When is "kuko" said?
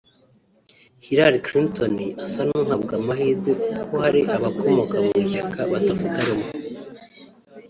3.75-3.95